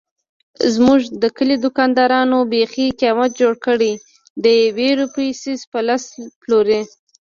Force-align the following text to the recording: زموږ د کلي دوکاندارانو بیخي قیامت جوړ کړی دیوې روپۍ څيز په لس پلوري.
زموږ 0.73 1.01
د 1.21 1.23
کلي 1.37 1.55
دوکاندارانو 1.65 2.37
بیخي 2.53 2.87
قیامت 2.99 3.31
جوړ 3.41 3.53
کړی 3.65 3.93
دیوې 4.43 4.89
روپۍ 5.01 5.29
څيز 5.41 5.59
په 5.71 5.79
لس 5.87 6.03
پلوري. 6.41 6.81